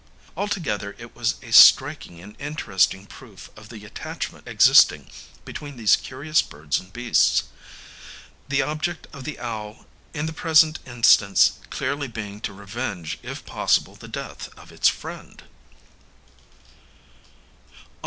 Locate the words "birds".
6.41-6.79